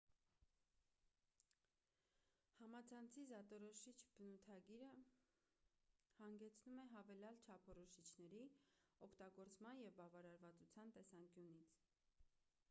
[2.61, 4.87] համացանցի զատորոշից բնութագիրը
[6.21, 8.47] հանգեցնում է հավելյալ չափորոշիչների
[9.11, 11.79] օգտագործման և բավարարվածության տեսանկյունից